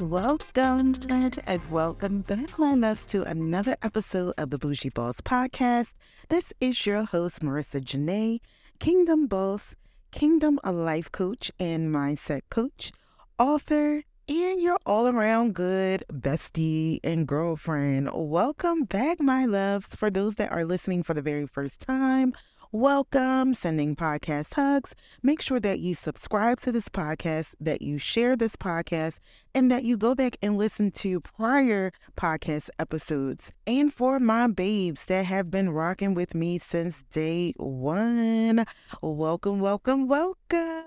[0.00, 5.92] Welcome and welcome back us to another episode of the Bougie Boss Podcast.
[6.30, 8.40] This is your host, Marica Janaé,
[8.78, 9.74] Kingdom Boss,
[10.10, 12.92] Kingdom a Life Coach and Mindset Coach,
[13.38, 18.08] author, and your all around good bestie and girlfriend.
[18.14, 19.94] Welcome back, my loves.
[19.94, 22.32] For those that are listening for the very first time,
[22.72, 24.94] welcome, sending podcast hugs.
[25.22, 29.18] Make sure that you subscribe to this podcast, that you share this podcast,
[29.54, 33.52] and that you go back and listen to prior podcast episodes.
[33.66, 38.64] And for my babes that have been rocking with me since day one,
[39.02, 40.84] welcome, welcome, welcome.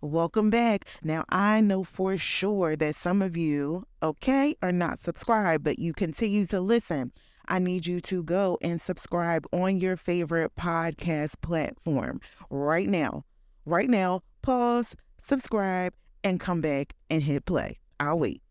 [0.00, 0.86] Welcome back.
[1.02, 5.92] Now, I know for sure that some of you, okay, are not subscribed, but you
[5.92, 7.12] continue to listen.
[7.48, 13.24] I need you to go and subscribe on your favorite podcast platform right now.
[13.64, 17.78] Right now, pause, subscribe, and come back and hit play.
[17.98, 18.42] I'll wait.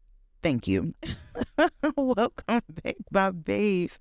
[0.41, 0.93] Thank you.
[1.95, 3.99] Welcome back, my babes.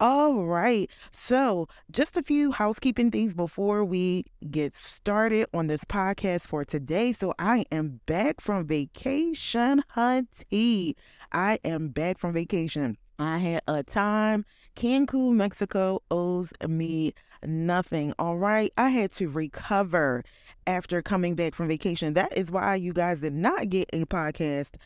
[0.00, 0.90] All right.
[1.12, 7.12] So, just a few housekeeping things before we get started on this podcast for today.
[7.12, 10.94] So, I am back from vacation, hunty.
[11.30, 12.96] I am back from vacation.
[13.22, 14.44] I had a time.
[14.76, 18.14] Cancun, Mexico owes me nothing.
[18.18, 18.72] All right.
[18.76, 20.22] I had to recover
[20.66, 22.14] after coming back from vacation.
[22.14, 24.76] That is why you guys did not get a podcast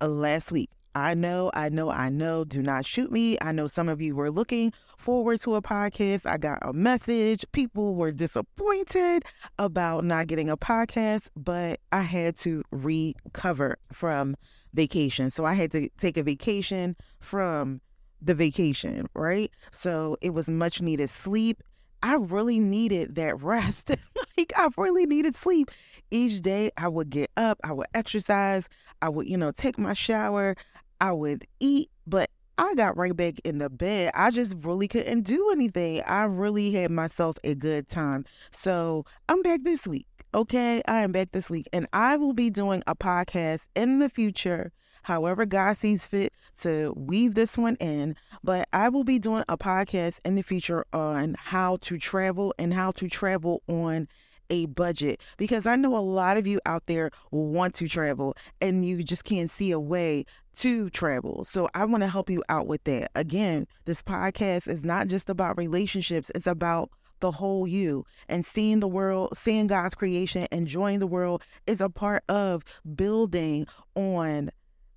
[0.00, 0.70] uh, last week.
[0.96, 2.44] I know, I know, I know.
[2.44, 3.36] Do not shoot me.
[3.40, 6.24] I know some of you were looking forward to a podcast.
[6.24, 7.44] I got a message.
[7.50, 9.24] People were disappointed
[9.58, 14.36] about not getting a podcast, but I had to recover from
[14.72, 15.30] vacation.
[15.30, 17.80] So I had to take a vacation from
[18.24, 19.50] the vacation, right?
[19.70, 21.62] So it was much needed sleep.
[22.02, 23.90] I really needed that rest.
[24.36, 25.70] like I really needed sleep.
[26.10, 28.68] Each day I would get up, I would exercise,
[29.02, 30.56] I would, you know, take my shower,
[31.00, 34.12] I would eat, but I got right back in the bed.
[34.14, 36.02] I just really couldn't do anything.
[36.02, 38.24] I really had myself a good time.
[38.52, 40.06] So I'm back this week.
[40.34, 40.82] Okay.
[40.86, 44.72] I am back this week and I will be doing a podcast in the future,
[45.02, 48.16] however God sees fit to weave this one in.
[48.42, 52.74] But I will be doing a podcast in the future on how to travel and
[52.74, 54.08] how to travel on
[54.50, 58.84] a budget because I know a lot of you out there want to travel and
[58.84, 60.26] you just can't see a way
[60.56, 61.44] to travel.
[61.44, 63.10] So I want to help you out with that.
[63.14, 66.90] Again, this podcast is not just about relationships, it's about
[67.20, 71.88] the whole you and seeing the world, seeing God's creation, enjoying the world is a
[71.88, 74.50] part of building on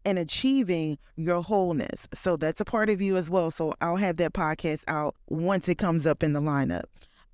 [0.08, 2.08] and achieving your wholeness.
[2.14, 3.52] So that's a part of you as well.
[3.52, 6.86] So I'll have that podcast out once it comes up in the lineup.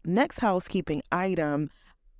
[0.03, 1.69] Next housekeeping item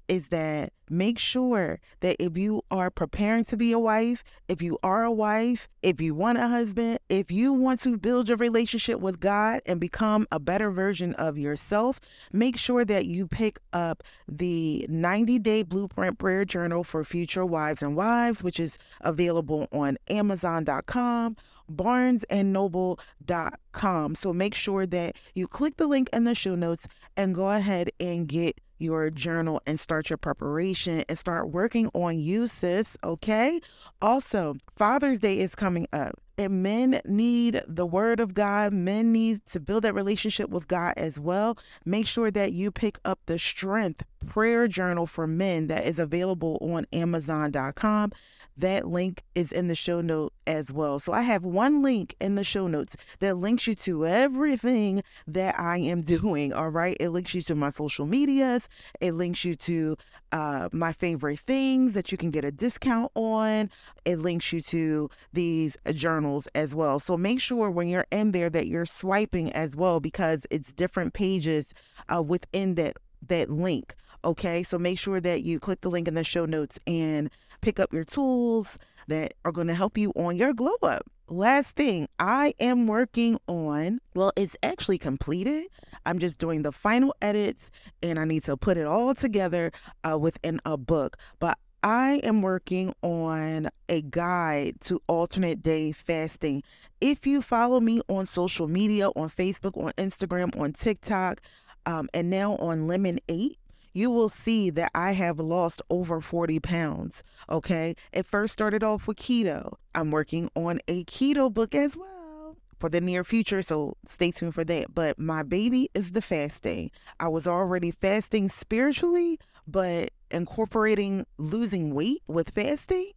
[0.07, 4.77] is that make sure that if you are preparing to be a wife, if you
[4.83, 8.99] are a wife, if you want a husband, if you want to build your relationship
[8.99, 11.99] with God and become a better version of yourself,
[12.31, 17.81] make sure that you pick up the 90 day blueprint prayer journal for future wives
[17.81, 21.37] and wives, which is available on Amazon.com
[21.71, 24.15] barnesandnoble.com.
[24.15, 27.91] So make sure that you click the link in the show notes and go ahead
[27.99, 32.97] and get your journal and start your preparation and start working on you, sis.
[33.03, 33.61] Okay.
[34.01, 36.19] Also, Father's Day is coming up.
[36.35, 38.73] And men need the word of God.
[38.73, 41.59] Men need to build that relationship with God as well.
[41.85, 46.57] Make sure that you pick up the Strength Prayer Journal for Men that is available
[46.59, 48.13] on Amazon.com.
[48.57, 50.99] That link is in the show note as well.
[50.99, 55.59] So I have one link in the show notes that links you to everything that
[55.59, 56.53] I am doing.
[56.53, 56.95] All right.
[56.99, 58.67] It links you to my social medias.
[58.99, 59.97] It links you to
[60.31, 63.69] uh, my favorite things that you can get a discount on.
[64.05, 66.99] It links you to these journals as well.
[66.99, 71.13] So make sure when you're in there that you're swiping as well because it's different
[71.13, 71.73] pages
[72.13, 72.97] uh, within that
[73.27, 73.95] that link.
[74.25, 77.29] Okay, so make sure that you click the link in the show notes and
[77.63, 78.77] pick up your tools
[79.07, 81.03] that are going to help you on your glow up.
[81.29, 85.67] Last thing, I am working on, well, it's actually completed.
[86.05, 87.71] I'm just doing the final edits
[88.01, 89.71] and I need to put it all together
[90.03, 91.15] uh, within a book.
[91.39, 96.63] But I am working on a guide to alternate day fasting.
[96.99, 101.41] If you follow me on social media, on Facebook, on Instagram, on TikTok,
[101.85, 103.57] um, and now on Lemon 8,
[103.93, 107.23] you will see that I have lost over 40 pounds.
[107.49, 107.95] Okay.
[108.11, 109.73] It first started off with keto.
[109.95, 113.61] I'm working on a keto book as well for the near future.
[113.61, 114.93] So stay tuned for that.
[114.93, 116.91] But my baby is the fasting.
[117.19, 123.11] I was already fasting spiritually, but incorporating losing weight with fasting,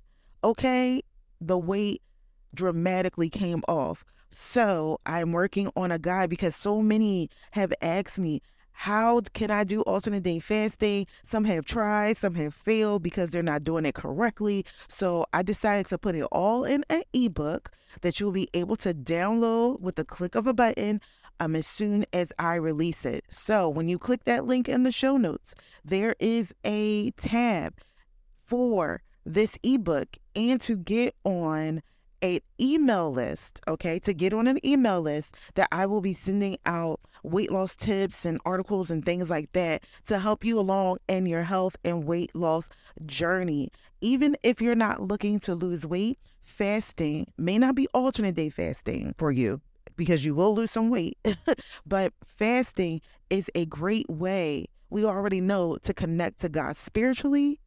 [0.44, 1.00] okay,
[1.40, 2.02] the weight
[2.55, 4.05] dramatically came off.
[4.31, 8.43] So I'm working on a guide because so many have asked me,
[8.78, 11.06] how can I do alternate day fasting?
[11.25, 14.67] Some have tried, some have failed because they're not doing it correctly.
[14.87, 17.70] So I decided to put it all in an ebook
[18.02, 21.00] that you'll be able to download with the click of a button
[21.40, 23.25] um, as soon as I release it.
[23.31, 27.79] So when you click that link in the show notes, there is a tab
[28.44, 31.82] for this ebook and to get on
[32.20, 36.58] an email list, okay, to get on an email list that I will be sending
[36.67, 41.26] out weight loss tips and articles and things like that to help you along in
[41.26, 42.69] your health and weight loss
[43.05, 43.70] journey.
[44.00, 49.14] Even if you're not looking to lose weight, fasting may not be alternate day fasting
[49.19, 49.61] for you
[49.96, 51.19] because you will lose some weight.
[51.87, 53.00] but fasting
[53.31, 57.61] is a great way, we already know, to connect to God spiritually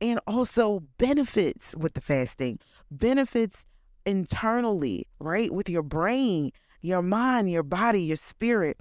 [0.00, 2.58] and also benefits with the fasting,
[2.90, 3.66] benefits
[4.04, 5.52] internally, right?
[5.52, 6.52] With your brain,
[6.82, 8.78] your mind, your body, your spirit.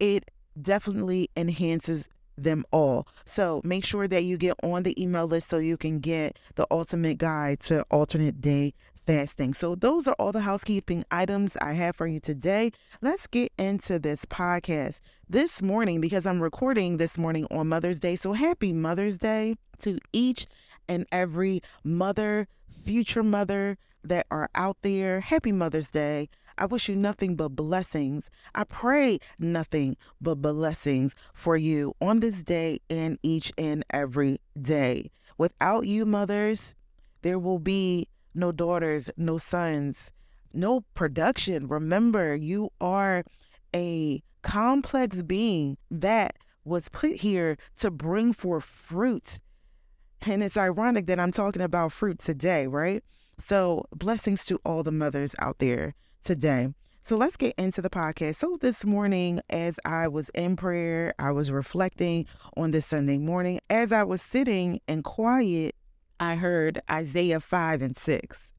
[0.00, 2.08] It definitely enhances
[2.38, 3.06] them all.
[3.24, 6.66] So make sure that you get on the email list so you can get the
[6.70, 8.74] ultimate guide to alternate day
[9.06, 9.54] fasting.
[9.54, 12.72] So, those are all the housekeeping items I have for you today.
[13.00, 15.00] Let's get into this podcast.
[15.28, 19.98] This morning, because I'm recording this morning on Mother's Day, so happy Mother's Day to
[20.12, 20.46] each
[20.88, 22.48] and every mother,
[22.84, 25.20] future mother that are out there.
[25.20, 26.28] Happy Mother's Day.
[26.58, 28.30] I wish you nothing but blessings.
[28.54, 35.10] I pray nothing but blessings for you on this day and each and every day.
[35.36, 36.74] Without you, mothers,
[37.22, 40.12] there will be no daughters, no sons,
[40.52, 41.68] no production.
[41.68, 43.24] Remember, you are
[43.74, 49.38] a complex being that was put here to bring forth fruit.
[50.22, 53.04] And it's ironic that I'm talking about fruit today, right?
[53.38, 55.94] So, blessings to all the mothers out there
[56.26, 56.68] today.
[57.02, 58.36] So, let's get into the podcast.
[58.36, 62.26] So, this morning, as I was in prayer, I was reflecting
[62.56, 63.60] on this Sunday morning.
[63.70, 65.74] As I was sitting in quiet
[66.18, 68.50] I heard Isaiah 5 and 6.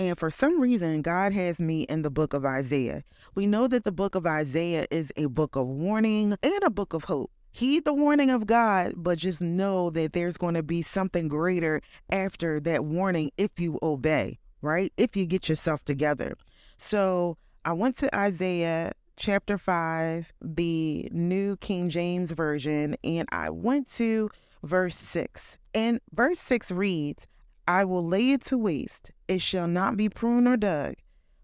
[0.00, 3.04] And for some reason, God has me in the book of Isaiah.
[3.34, 6.94] We know that the book of Isaiah is a book of warning and a book
[6.94, 7.30] of hope.
[7.52, 11.80] Heed the warning of God, but just know that there's going to be something greater
[12.10, 14.92] after that warning if you obey, right?
[14.96, 16.36] If you get yourself together.
[16.78, 23.90] So I went to Isaiah chapter 5, the New King James Version, and I went
[23.94, 24.30] to
[24.62, 25.58] verse 6.
[25.74, 27.26] And verse 6 reads,
[27.66, 29.10] I will lay it to waste.
[29.26, 30.94] It shall not be pruned or dug,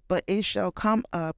[0.08, 1.36] but it shall come up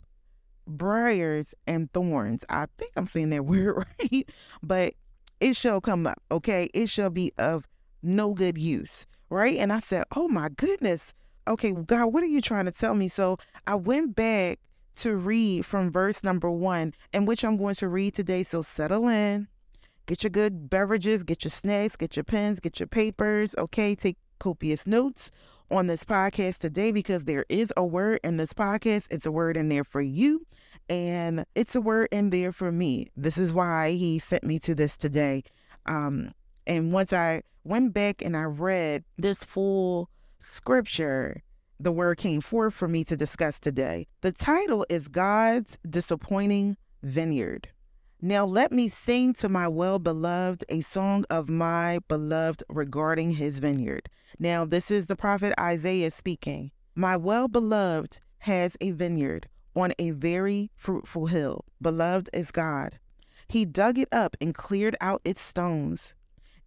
[0.66, 2.44] briars and thorns.
[2.50, 4.28] I think I'm saying that word right,
[4.62, 4.94] but
[5.40, 6.69] it shall come up, okay?
[6.75, 7.66] It shall be of
[8.02, 9.56] no good use, right?
[9.56, 11.14] And I said, Oh my goodness.
[11.48, 13.08] Okay, God, what are you trying to tell me?
[13.08, 14.58] So I went back
[14.98, 18.42] to read from verse number one, in which I'm going to read today.
[18.42, 19.49] So settle in,
[20.06, 23.97] Get your good beverages, get your snacks, get your pens, get your papers, okay?
[23.97, 25.32] Take copious notes
[25.68, 29.06] on this podcast today because there is a word in this podcast.
[29.11, 30.47] It's a word in there for you,
[30.88, 33.11] and it's a word in there for me.
[33.16, 35.42] This is why he sent me to this today.
[35.87, 36.32] Um,
[36.68, 41.43] and once I went back and I read this full scripture,
[41.78, 44.07] the word came forth for me to discuss today.
[44.23, 47.69] The title is God's Disappointing Vineyard.
[48.23, 53.59] Now let me sing to my well beloved a song of my beloved regarding his
[53.59, 54.09] vineyard.
[54.38, 56.71] Now, this is the prophet Isaiah speaking.
[56.95, 61.66] My well beloved has a vineyard on a very fruitful hill.
[61.81, 62.99] Beloved is God.
[63.49, 66.14] He dug it up and cleared out its stones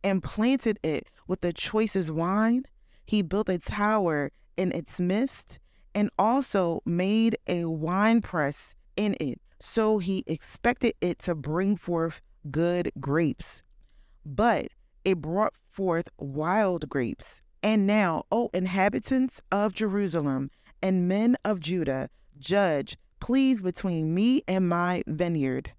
[0.04, 2.64] and planted it with the choicest wine.
[3.10, 5.58] He built a tower in its midst
[5.96, 12.92] and also made a winepress in it so he expected it to bring forth good
[13.00, 13.64] grapes.
[14.24, 14.68] But
[15.04, 17.42] it brought forth wild grapes.
[17.64, 24.70] And now, O inhabitants of Jerusalem and men of Judah, judge, please, between me and
[24.70, 25.74] my vineyard.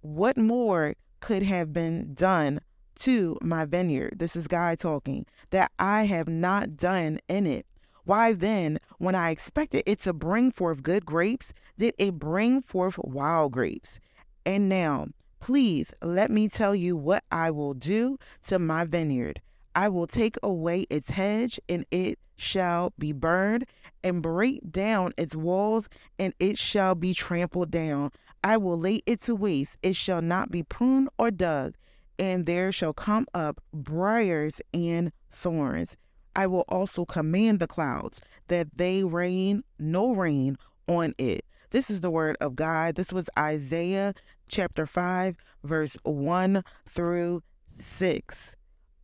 [0.00, 2.60] What more could have been done
[2.96, 4.14] to my vineyard.
[4.18, 7.66] This is God talking, that I have not done in it.
[8.04, 12.98] Why then, when I expected it to bring forth good grapes, did it bring forth
[12.98, 13.98] wild grapes?
[14.44, 15.08] And now,
[15.40, 19.40] please let me tell you what I will do to my vineyard.
[19.74, 23.66] I will take away its hedge, and it shall be burned,
[24.04, 25.88] and break down its walls,
[26.18, 28.12] and it shall be trampled down.
[28.44, 31.74] I will lay it to waste, it shall not be pruned or dug
[32.18, 35.96] and there shall come up briars and thorns.
[36.34, 41.44] I will also command the clouds that they rain no rain on it.
[41.70, 42.94] This is the word of God.
[42.94, 44.14] This was Isaiah
[44.48, 47.42] chapter 5, verse 1 through
[47.78, 48.56] 6.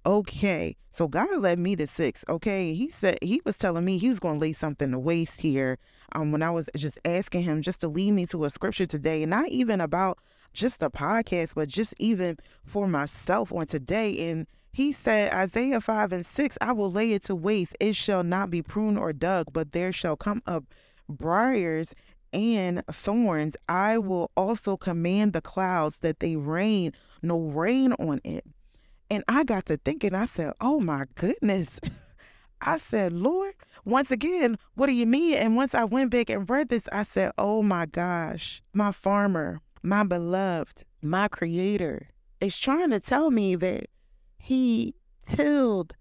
[0.04, 2.24] Okay, so God led me to 6.
[2.28, 5.40] Okay, He said He was telling me He was going to lay something to waste
[5.40, 5.78] here.
[6.14, 9.22] Um, when I was just asking Him just to lead me to a scripture today,
[9.22, 10.18] and not even about
[10.52, 14.30] just the podcast, but just even for myself on today.
[14.30, 17.76] And he said, Isaiah 5 and 6, I will lay it to waste.
[17.80, 20.64] It shall not be pruned or dug, but there shall come up
[21.08, 21.94] briars
[22.32, 23.56] and thorns.
[23.68, 26.92] I will also command the clouds that they rain
[27.22, 28.44] no rain on it.
[29.10, 31.80] And I got to thinking, I said, Oh my goodness.
[32.64, 33.54] I said, Lord,
[33.84, 35.34] once again, what do you mean?
[35.34, 39.60] And once I went back and read this, I said, Oh my gosh, my farmer,
[39.82, 42.08] my beloved, my creator,
[42.40, 43.86] is trying to tell me that
[44.38, 44.94] he
[45.26, 45.94] tilled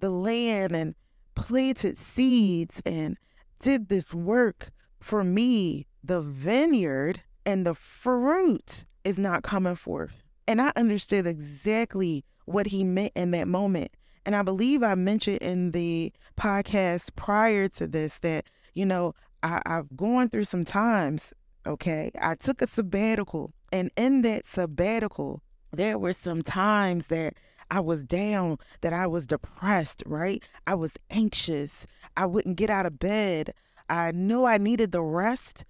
[0.00, 0.94] the land and
[1.34, 3.16] planted seeds and
[3.60, 4.70] did this work
[5.00, 10.24] for me, the vineyard, and the fruit is not coming forth.
[10.46, 13.92] And I understood exactly what he meant in that moment.
[14.24, 18.44] And I believe I mentioned in the podcast prior to this that,
[18.74, 21.32] you know, I, have gone through some times
[21.66, 22.10] Okay.
[22.20, 27.34] I took a sabbatical, and in that sabbatical, there were some times that
[27.70, 30.42] I was down, that I was depressed, right?
[30.66, 31.86] I was anxious.
[32.16, 33.52] I wouldn't get out of bed.
[33.90, 35.64] I knew I needed the rest,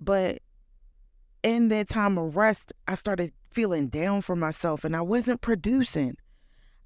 [0.00, 0.38] but
[1.42, 6.16] in that time of rest, I started feeling down for myself and I wasn't producing.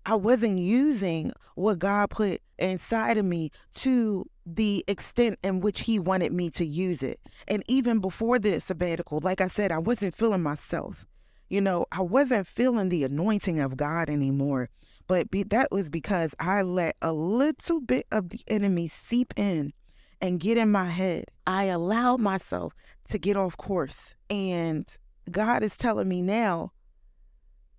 [0.04, 5.98] I wasn't using what God put inside of me to the extent in which He
[5.98, 7.20] wanted me to use it.
[7.48, 11.04] And even before the sabbatical, like I said, I wasn't feeling myself.
[11.48, 14.68] You know, I wasn't feeling the anointing of God anymore.
[15.08, 19.72] But be, that was because I let a little bit of the enemy seep in
[20.20, 21.26] and get in my head.
[21.46, 22.72] I allowed myself
[23.08, 24.14] to get off course.
[24.30, 24.86] And
[25.30, 26.72] God is telling me now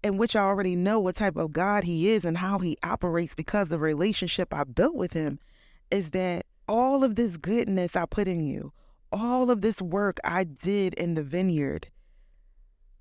[0.03, 3.33] in which I already know what type of God He is and how He operates
[3.33, 5.39] because the relationship I built with Him
[5.91, 8.73] is that all of this goodness I put in you,
[9.11, 11.89] all of this work I did in the vineyard,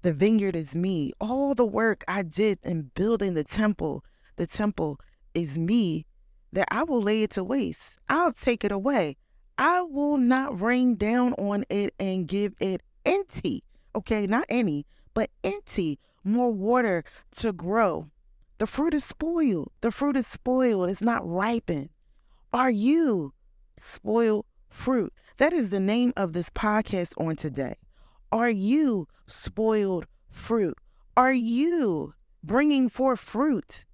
[0.06, 1.12] the vineyard is me.
[1.20, 4.04] All the work I did in building the temple,
[4.36, 5.00] the temple
[5.34, 6.06] is me,
[6.52, 7.98] that I will lay it to waste.
[8.08, 9.16] I'll take it away.
[9.58, 13.64] I will not rain down on it and give it empty.
[13.96, 17.02] Okay, not any, but empty more water
[17.38, 18.06] to grow.
[18.58, 19.72] The fruit is spoiled.
[19.80, 20.88] The fruit is spoiled.
[20.88, 21.88] It's not ripened.
[22.52, 23.32] Are you
[23.78, 25.12] spoiled fruit?
[25.38, 27.76] That is the name of this podcast on today.
[28.32, 30.76] Are you spoiled fruit?
[31.16, 33.84] Are you bringing forth fruit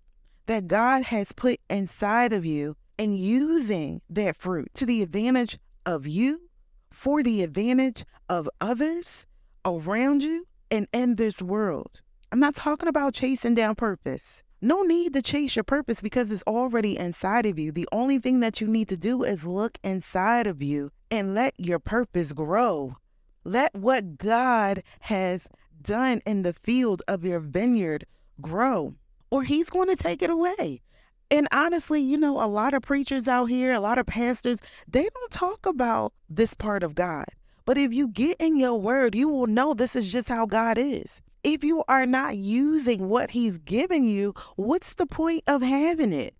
[0.47, 6.07] that God has put inside of you and using that fruit to the advantage of
[6.07, 6.49] you,
[6.91, 9.27] for the advantage of others
[9.65, 12.01] around you, and in this world?
[12.31, 14.43] I'm not talking about chasing down purpose.
[14.65, 17.73] No need to chase your purpose because it's already inside of you.
[17.73, 21.59] The only thing that you need to do is look inside of you and let
[21.59, 22.95] your purpose grow.
[23.43, 25.49] Let what God has
[25.83, 28.07] done in the field of your vineyard
[28.41, 28.95] grow,
[29.33, 30.81] or He's going to take it away.
[31.29, 35.09] And honestly, you know, a lot of preachers out here, a lot of pastors, they
[35.13, 37.27] don't talk about this part of God.
[37.65, 40.79] But if you get in your word, you will know this is just how God
[40.79, 46.13] is if you are not using what he's giving you, what's the point of having
[46.13, 46.35] it?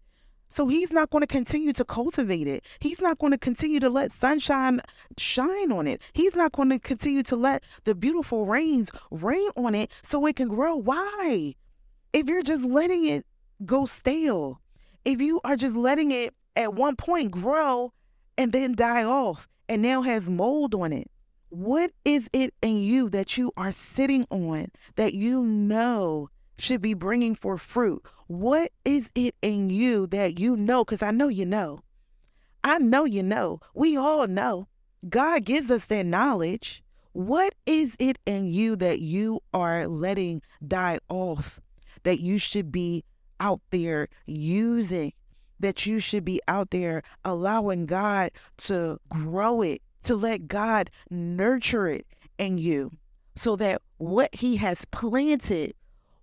[0.49, 2.63] So he's not going to continue to cultivate it.
[2.79, 4.83] He's not going to continue to let sunshine
[5.17, 6.03] shine on it.
[6.13, 10.37] He's not going to continue to let the beautiful rains rain on it so it
[10.37, 10.77] can grow.
[10.77, 11.55] Why?
[12.13, 13.25] If you're just letting it
[13.65, 14.61] go stale,
[15.07, 17.95] if you are just letting it at one point grow
[18.37, 21.11] and then die off and now has mold on it,
[21.53, 26.95] what is it in you that you are sitting on that you know should be
[26.95, 28.03] bringing forth fruit?
[28.27, 30.85] What is it in you that you know?
[30.85, 31.81] Because I know you know.
[32.65, 33.61] I know you know.
[33.75, 34.69] We all know.
[35.09, 36.83] God gives us that knowledge.
[37.13, 41.61] What is it in you that you are letting die off?
[42.03, 43.05] that you should be
[43.41, 45.13] out there using,
[45.61, 51.89] that you should be out there allowing God to grow it, to let God nurture
[51.89, 52.07] it
[52.39, 52.91] in you
[53.37, 55.75] so that what He has planted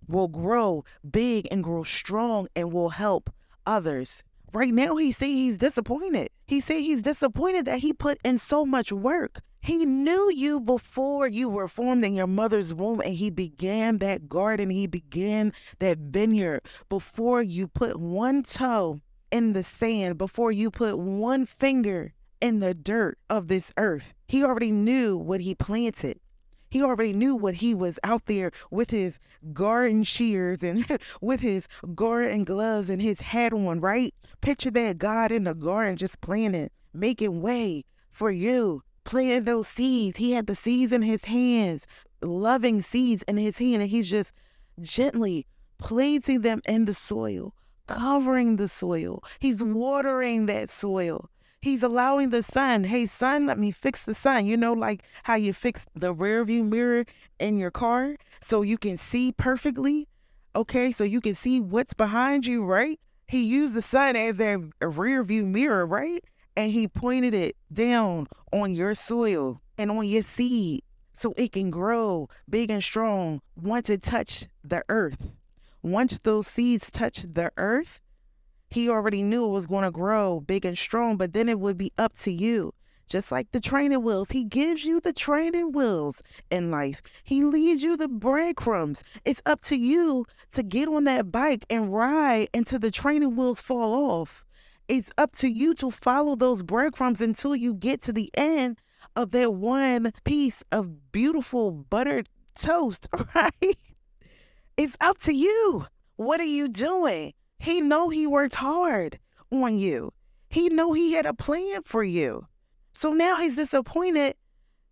[0.08, 3.30] will grow big and grow strong and will help
[3.66, 4.22] others.
[4.52, 6.30] Right now, he say he's disappointed.
[6.46, 9.40] He say he's disappointed that he put in so much work.
[9.60, 14.28] He knew you before you were formed in your mother's womb, and he began that
[14.28, 14.70] garden.
[14.70, 20.98] He began that vineyard before you put one toe in the sand, before you put
[20.98, 24.14] one finger in the dirt of this earth.
[24.28, 26.20] He already knew what he planted.
[26.70, 29.18] He already knew what he was out there with his
[29.52, 30.86] garden shears and
[31.20, 34.14] with his garden gloves and his hat on, right?
[34.40, 40.18] Picture that God in the garden just planting, making way for you, planting those seeds.
[40.18, 41.86] He had the seeds in his hands,
[42.22, 44.32] loving seeds in his hand, and he's just
[44.80, 45.46] gently
[45.78, 47.54] planting them in the soil,
[47.88, 49.24] covering the soil.
[49.40, 51.29] He's watering that soil.
[51.62, 54.46] He's allowing the sun, hey, sun, let me fix the sun.
[54.46, 57.04] You know, like how you fix the rear view mirror
[57.38, 60.08] in your car so you can see perfectly.
[60.56, 62.98] Okay, so you can see what's behind you, right?
[63.28, 66.24] He used the sun as a rear view mirror, right?
[66.56, 71.70] And he pointed it down on your soil and on your seed so it can
[71.70, 75.28] grow big and strong once it touched the earth.
[75.82, 78.00] Once those seeds touch the earth,
[78.70, 81.76] he already knew it was going to grow big and strong, but then it would
[81.76, 82.72] be up to you.
[83.08, 87.02] Just like the training wheels, he gives you the training wheels in life.
[87.24, 89.02] He leads you the breadcrumbs.
[89.24, 93.60] It's up to you to get on that bike and ride until the training wheels
[93.60, 94.44] fall off.
[94.86, 98.78] It's up to you to follow those breadcrumbs until you get to the end
[99.16, 103.78] of that one piece of beautiful buttered toast, right?
[104.76, 105.86] It's up to you.
[106.14, 107.32] What are you doing?
[107.60, 109.18] He know he worked hard
[109.52, 110.12] on you.
[110.48, 112.46] He know he had a plan for you.
[112.94, 114.34] So now he's disappointed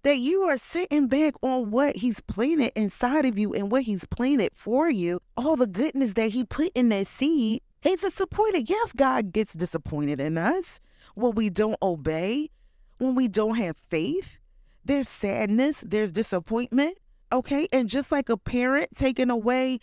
[0.03, 4.05] that you are sitting back on what he's planted inside of you and what he's
[4.05, 7.63] planted for you, all the goodness that he put in that seed.
[7.81, 8.69] He's disappointed.
[8.69, 10.81] Yes, God gets disappointed in us
[11.15, 12.51] when we don't obey,
[12.99, 14.39] when we don't have faith.
[14.85, 16.99] There's sadness, there's disappointment.
[17.33, 17.67] Okay.
[17.73, 19.81] And just like a parent taking away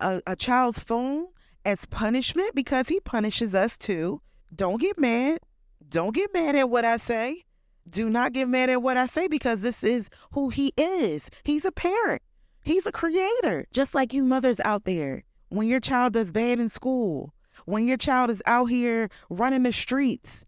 [0.00, 1.28] a, a child's phone,
[1.66, 4.22] as punishment because he punishes us too.
[4.54, 5.40] Don't get mad.
[5.88, 7.42] Don't get mad at what I say.
[7.90, 11.28] Do not get mad at what I say because this is who he is.
[11.42, 12.22] He's a parent,
[12.62, 13.66] he's a creator.
[13.72, 17.96] Just like you mothers out there, when your child does bad in school, when your
[17.96, 20.44] child is out here running the streets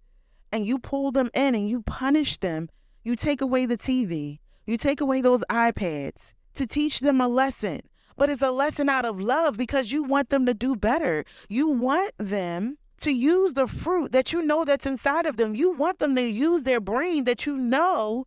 [0.52, 2.68] and you pull them in and you punish them,
[3.02, 7.80] you take away the TV, you take away those iPads to teach them a lesson
[8.18, 11.24] but it's a lesson out of love because you want them to do better.
[11.48, 15.54] You want them to use the fruit that you know that's inside of them.
[15.54, 18.26] You want them to use their brain that you know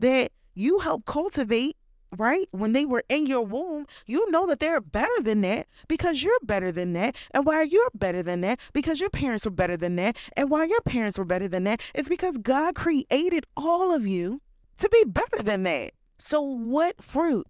[0.00, 1.76] that you help cultivate,
[2.18, 2.48] right?
[2.50, 6.40] When they were in your womb, you know that they're better than that because you're
[6.42, 7.14] better than that.
[7.30, 8.58] And why are you're better than that?
[8.72, 10.16] Because your parents were better than that.
[10.36, 11.80] And why your parents were better than that?
[11.94, 14.40] It's because God created all of you
[14.78, 15.92] to be better than that.
[16.18, 17.46] So, what fruit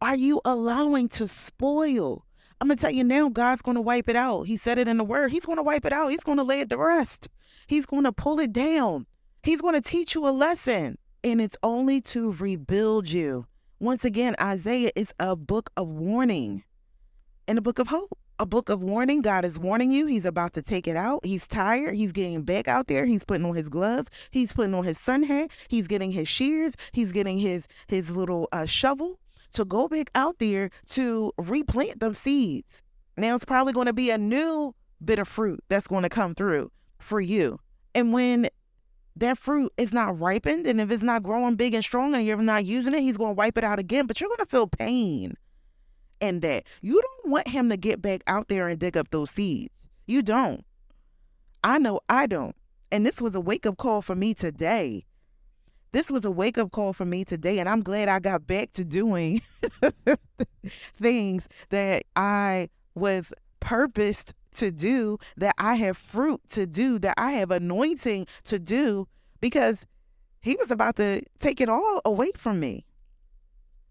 [0.00, 2.24] are you allowing to spoil?
[2.60, 4.42] I'm going to tell you now, God's going to wipe it out.
[4.44, 5.30] He said it in the word.
[5.30, 6.08] He's going to wipe it out.
[6.08, 7.28] He's going to lay it to rest.
[7.66, 9.06] He's going to pull it down.
[9.42, 10.98] He's going to teach you a lesson.
[11.22, 13.46] And it's only to rebuild you.
[13.80, 16.64] Once again, Isaiah is a book of warning
[17.46, 18.16] and a book of hope.
[18.40, 19.20] A book of warning.
[19.20, 20.06] God is warning you.
[20.06, 21.24] He's about to take it out.
[21.24, 21.96] He's tired.
[21.96, 23.04] He's getting back out there.
[23.04, 24.10] He's putting on his gloves.
[24.30, 25.50] He's putting on his sun hat.
[25.66, 26.74] He's getting his shears.
[26.92, 29.18] He's getting his his little uh, shovel
[29.52, 32.82] to go back out there to replant them seeds.
[33.16, 36.34] Now it's probably going to be a new bit of fruit that's going to come
[36.34, 37.58] through for you.
[37.94, 38.48] And when
[39.16, 42.36] that fruit is not ripened and if it's not growing big and strong and you're
[42.36, 44.06] not using it, he's going to wipe it out again.
[44.06, 45.36] But you're going to feel pain
[46.20, 46.64] in that.
[46.80, 49.74] You don't want him to get back out there and dig up those seeds.
[50.06, 50.64] You don't.
[51.64, 52.54] I know I don't.
[52.90, 55.04] And this was a wake up call for me today
[55.92, 58.72] this was a wake up call for me today, and I'm glad I got back
[58.74, 59.40] to doing
[61.00, 67.32] things that I was purposed to do, that I have fruit to do, that I
[67.32, 69.08] have anointing to do,
[69.40, 69.86] because
[70.40, 72.84] he was about to take it all away from me.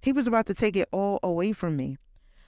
[0.02, 1.98] He was about to take it all away from me.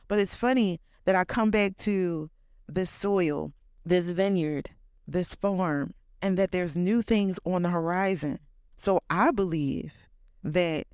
[0.08, 2.30] But it's funny that I come back to
[2.68, 3.52] this soil,
[3.86, 4.70] this vineyard,
[5.08, 8.40] this farm, and that there's new things on the horizon.
[8.80, 9.94] So I believe
[10.42, 10.88] that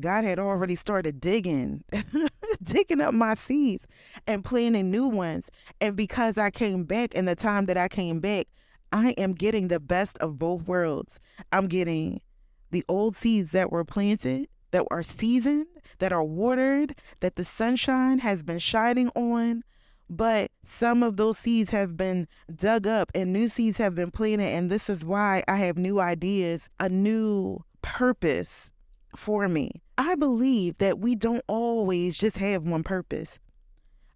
[0.00, 1.84] God had already started digging
[2.62, 3.86] digging up my seeds
[4.26, 5.50] and planting new ones.
[5.80, 8.48] And because I came back in the time that I came back,
[8.92, 11.20] I am getting the best of both worlds.
[11.52, 12.22] I'm getting
[12.70, 15.66] the old seeds that were planted, that are seasoned,
[15.98, 19.64] that are watered, that the sunshine has been shining on.
[20.10, 24.48] But some of those seeds have been dug up and new seeds have been planted.
[24.48, 28.70] And this is why I have new ideas, a new purpose
[29.16, 29.82] for me.
[29.98, 33.38] I believe that we don't always just have one purpose.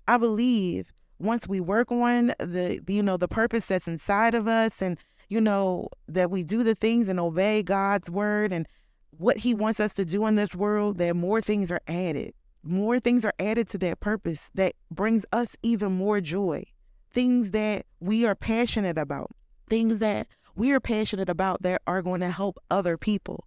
[0.08, 4.82] I believe once we work on the you know the purpose that's inside of us
[4.82, 8.66] and you know that we do the things and obey God's word and
[9.10, 12.34] what he wants us to do in this world that more things are added
[12.68, 16.64] more things are added to that purpose that brings us even more joy
[17.10, 19.30] things that we are passionate about
[19.68, 23.46] things that we are passionate about that are going to help other people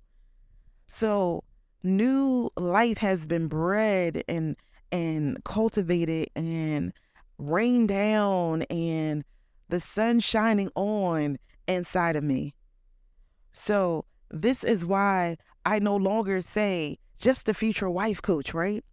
[0.88, 1.43] so
[1.84, 4.55] new life has been bred and
[4.91, 6.93] and cultivated and
[7.38, 9.23] rain down and
[9.69, 12.53] the sun shining on inside of me.
[13.53, 18.84] So, this is why I no longer say just the future wife coach, right?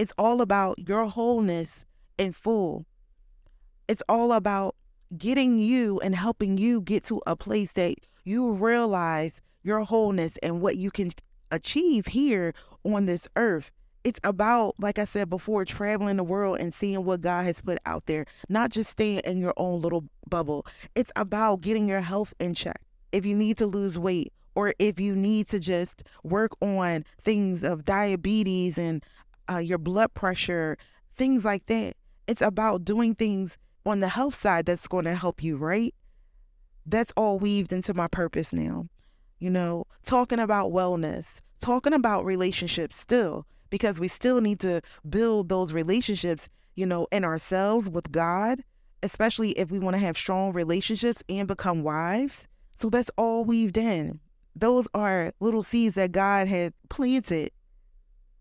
[0.00, 1.84] It's all about your wholeness
[2.18, 2.86] and full.
[3.86, 4.74] It's all about
[5.18, 10.62] getting you and helping you get to a place that you realize your wholeness and
[10.62, 11.12] what you can
[11.50, 13.70] achieve here on this earth
[14.02, 17.76] it's about, like I said before, traveling the world and seeing what God has put
[17.84, 20.64] out there, not just staying in your own little bubble.
[20.94, 22.80] It's about getting your health in check.
[23.12, 27.62] If you need to lose weight, or if you need to just work on things
[27.62, 29.04] of diabetes and
[29.50, 30.76] uh, your blood pressure,
[31.16, 31.96] things like that.
[32.26, 35.94] It's about doing things on the health side that's going to help you, right?
[36.86, 38.86] That's all weaved into my purpose now.
[39.38, 45.48] You know, talking about wellness, talking about relationships still because we still need to build
[45.48, 48.62] those relationships, you know, in ourselves with God,
[49.02, 52.46] especially if we want to have strong relationships and become wives.
[52.74, 54.20] So that's all we've done.
[54.54, 57.52] Those are little seeds that God had planted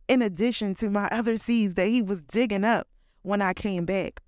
[0.09, 2.87] in addition to my other seeds that He was digging up
[3.21, 4.21] when I came back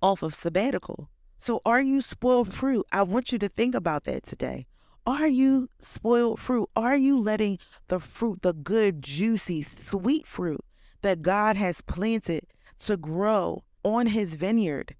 [0.00, 1.08] off of sabbatical.
[1.38, 2.86] So, are you spoiled fruit?
[2.92, 4.66] I want you to think about that today.
[5.04, 6.68] Are you spoiled fruit?
[6.76, 10.64] Are you letting the fruit, the good, juicy, sweet fruit
[11.00, 12.46] that God has planted
[12.84, 14.94] to grow on his vineyard?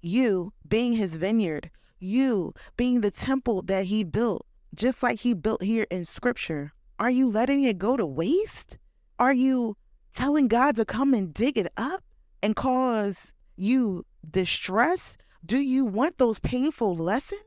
[0.00, 5.62] You being his vineyard, you being the temple that he built, just like he built
[5.62, 6.72] here in scripture.
[6.98, 8.78] Are you letting it go to waste?
[9.18, 9.76] Are you
[10.14, 12.02] telling God to come and dig it up
[12.42, 15.16] and cause you distress?
[15.44, 17.40] Do you want those painful lessons?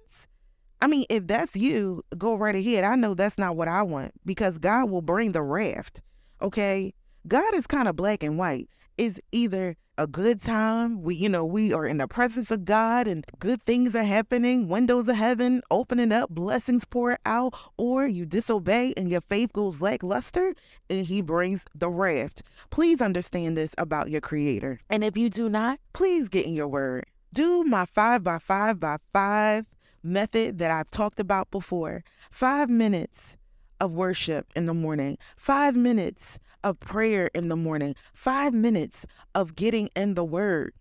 [0.81, 2.83] I mean, if that's you, go right ahead.
[2.83, 6.01] I know that's not what I want because God will bring the raft.
[6.41, 6.93] Okay.
[7.27, 8.69] God is kind of black and white.
[8.97, 13.05] It's either a good time, we, you know, we are in the presence of God
[13.05, 18.25] and good things are happening, windows of heaven opening up, blessings pour out, or you
[18.25, 20.55] disobey and your faith goes lackluster
[20.89, 22.43] and he brings the raft.
[22.69, 24.79] Please understand this about your creator.
[24.89, 27.05] And if you do not, please get in your word.
[27.33, 29.65] Do my five by five by five
[30.01, 32.05] method that I've talked about before.
[32.31, 33.35] Five minutes
[33.81, 39.55] of worship in the morning, five minutes of prayer in the morning, five minutes of
[39.55, 40.73] getting in the word.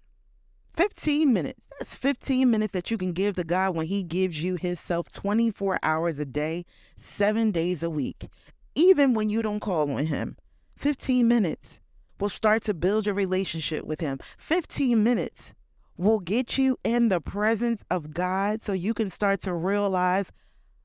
[0.75, 1.69] 15 minutes.
[1.79, 5.11] That's 15 minutes that you can give to God when He gives you His self
[5.13, 6.65] 24 hours a day,
[6.97, 8.29] seven days a week,
[8.75, 10.37] even when you don't call on Him.
[10.77, 11.81] 15 minutes
[12.21, 14.19] will start to build your relationship with Him.
[14.39, 15.53] 15 minutes
[15.97, 20.31] will get you in the presence of God so you can start to realize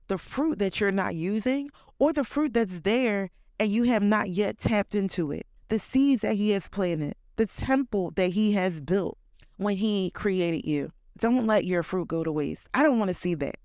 [0.07, 4.29] the fruit that you're not using or the fruit that's there and you have not
[4.29, 5.45] yet tapped into it.
[5.69, 9.17] The seeds that He has planted, the temple that He has built
[9.57, 10.91] when He created you.
[11.19, 12.67] Don't let your fruit go to waste.
[12.73, 13.55] I don't want to see that.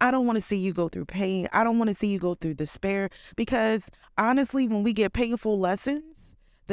[0.00, 1.48] I don't want to see you go through pain.
[1.52, 3.84] I don't want to see you go through despair because
[4.18, 6.11] honestly, when we get painful lessons,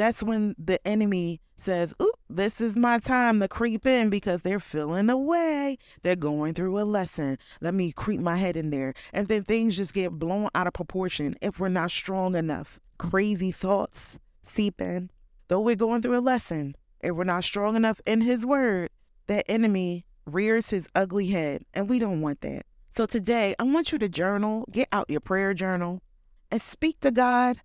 [0.00, 4.60] that's when the enemy says, Ooh, this is my time to creep in because they're
[4.60, 5.78] feeling away.
[6.02, 7.38] They're going through a lesson.
[7.60, 8.94] Let me creep my head in there.
[9.12, 12.80] And then things just get blown out of proportion if we're not strong enough.
[12.98, 15.10] Crazy thoughts seep in.
[15.48, 18.90] Though we're going through a lesson, if we're not strong enough in His Word,
[19.26, 21.64] that enemy rears his ugly head.
[21.74, 22.66] And we don't want that.
[22.88, 26.02] So today, I want you to journal, get out your prayer journal,
[26.50, 27.60] and speak to God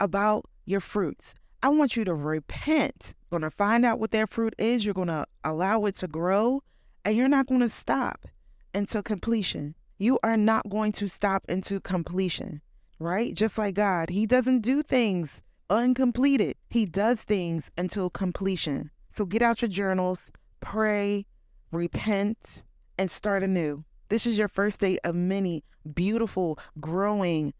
[0.00, 1.34] about your fruits.
[1.64, 3.14] I want you to repent.
[3.30, 4.84] You're going to find out what that fruit is.
[4.84, 6.62] You're going to allow it to grow,
[7.06, 8.26] and you're not going to stop
[8.74, 9.74] until completion.
[9.96, 12.60] You are not going to stop until completion,
[12.98, 13.32] right?
[13.32, 16.56] Just like God, He doesn't do things uncompleted.
[16.68, 18.90] He does things until completion.
[19.08, 21.24] So get out your journals, pray,
[21.72, 22.62] repent,
[22.98, 23.84] and start anew.
[24.10, 27.54] This is your first day of many beautiful, growing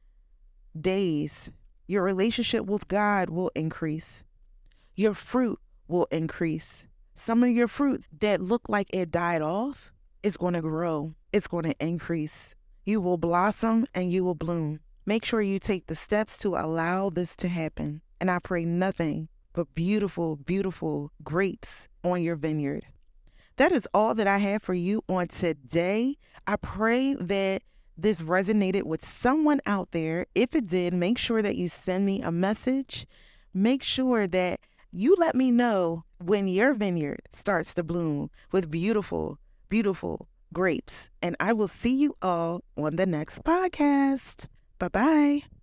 [0.78, 1.50] days.
[1.86, 4.22] Your relationship with God will increase.
[4.94, 6.86] Your fruit will increase.
[7.14, 9.92] Some of your fruit that looked like it died off
[10.22, 12.54] is going to grow, it's going to increase.
[12.84, 14.80] You will blossom and you will bloom.
[15.06, 18.00] Make sure you take the steps to allow this to happen.
[18.20, 22.86] And I pray nothing but beautiful, beautiful grapes on your vineyard.
[23.56, 26.16] That is all that I have for you on today.
[26.46, 27.62] I pray that
[27.96, 30.26] this resonated with someone out there.
[30.34, 33.06] If it did, make sure that you send me a message.
[33.52, 39.38] Make sure that you let me know when your vineyard starts to bloom with beautiful,
[39.68, 41.10] beautiful grapes.
[41.22, 44.46] And I will see you all on the next podcast.
[44.78, 45.44] Bye bye.